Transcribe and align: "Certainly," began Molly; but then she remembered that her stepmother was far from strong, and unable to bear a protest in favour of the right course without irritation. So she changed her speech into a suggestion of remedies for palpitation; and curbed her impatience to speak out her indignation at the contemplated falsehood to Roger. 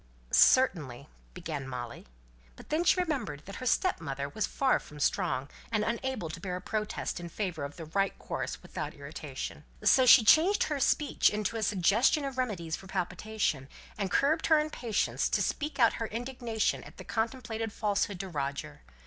"Certainly," 0.31 1.09
began 1.35 1.67
Molly; 1.67 2.07
but 2.55 2.69
then 2.69 2.83
she 2.83 2.99
remembered 2.99 3.43
that 3.45 3.57
her 3.57 3.67
stepmother 3.67 4.27
was 4.29 4.47
far 4.47 4.79
from 4.79 4.99
strong, 4.99 5.47
and 5.71 5.83
unable 5.83 6.27
to 6.27 6.39
bear 6.39 6.55
a 6.55 6.59
protest 6.59 7.19
in 7.19 7.29
favour 7.29 7.63
of 7.63 7.75
the 7.75 7.85
right 7.85 8.17
course 8.17 8.63
without 8.63 8.95
irritation. 8.95 9.63
So 9.83 10.07
she 10.07 10.23
changed 10.23 10.63
her 10.63 10.79
speech 10.79 11.29
into 11.29 11.55
a 11.55 11.61
suggestion 11.61 12.25
of 12.25 12.39
remedies 12.39 12.75
for 12.75 12.87
palpitation; 12.87 13.69
and 13.95 14.09
curbed 14.09 14.47
her 14.47 14.57
impatience 14.57 15.29
to 15.29 15.41
speak 15.43 15.77
out 15.77 15.93
her 16.01 16.07
indignation 16.07 16.83
at 16.83 16.97
the 16.97 17.03
contemplated 17.03 17.71
falsehood 17.71 18.19
to 18.21 18.27
Roger. 18.27 18.81